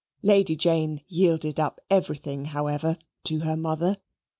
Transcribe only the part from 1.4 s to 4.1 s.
up everything, however, to her mother.